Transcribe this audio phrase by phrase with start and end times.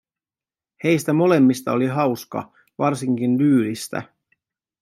[0.83, 4.03] Heistä molemmista oli hauska, varsinkin Lyylistä.